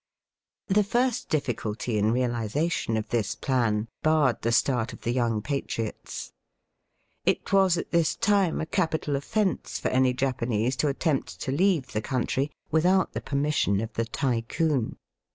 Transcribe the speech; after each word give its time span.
The 0.67 0.83
first 0.83 1.29
difficulty 1.29 1.99
in 1.99 2.11
realization 2.11 2.97
of 2.97 3.09
this 3.09 3.35
plan 3.35 3.87
barred 4.01 4.41
the 4.41 4.51
start 4.51 4.93
of 4.93 5.01
the 5.01 5.11
young 5.11 5.43
patriots. 5.43 6.33
It 7.23 7.53
was 7.53 7.77
at 7.77 7.91
this 7.91 8.15
time 8.15 8.59
a 8.61 8.65
capital 8.65 9.15
offence 9.15 9.77
for 9.77 9.89
any 9.89 10.13
Japanese 10.15 10.75
to 10.77 10.87
attempt 10.87 11.39
to 11.41 11.51
leave 11.51 11.91
the 11.93 12.01
country 12.01 12.49
without 12.71 13.13
the 13.13 13.21
permission 13.21 13.79
of 13.79 13.93
the 13.93 14.05
Tycoon. 14.05 14.97